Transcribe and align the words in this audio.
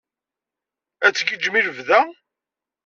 Ad 1.05 1.13
tgiǧǧem 1.13 1.55
i 1.59 1.61
lebda? 1.67 2.01